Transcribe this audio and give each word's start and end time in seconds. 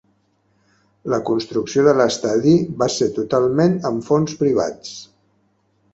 La 1.13 1.19
construcció 1.27 1.83
de 1.89 1.93
l'estadi 1.99 2.55
va 2.79 2.89
ser 2.97 3.11
totalment 3.21 3.79
amb 3.91 4.09
fons 4.11 4.35
privats. 4.41 4.99